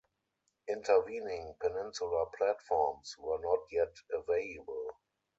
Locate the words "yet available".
3.71-4.95